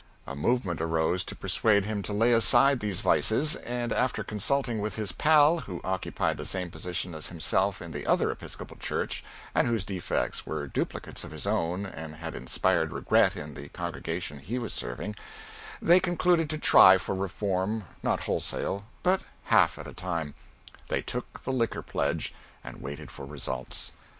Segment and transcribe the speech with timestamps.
[0.25, 4.95] A movement arose to persuade him to lay aside these vices, and after consulting with
[4.95, 9.67] his pal, who occupied the same position as himself in the other Episcopal church, and
[9.67, 14.57] whose defects were duplicates of his own and had inspired regret in the congregation he
[14.57, 15.15] was serving,
[15.79, 20.33] they concluded to try for reform not wholesale, but half at a time.
[20.87, 22.33] They took the liquor pledge
[22.63, 23.91] and waited for results.